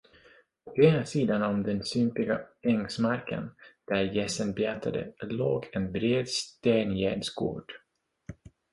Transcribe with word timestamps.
På 0.75 0.81
ena 0.83 1.05
sidan 1.05 1.43
om 1.43 1.63
den 1.63 1.83
sumpiga 1.83 2.41
ängsmarken, 2.61 3.51
där 3.87 4.01
gässen 4.03 4.53
betade, 4.53 5.13
låg 5.19 5.69
en 5.71 5.91
bred 5.91 6.27
stengärdsgård. 6.29 7.71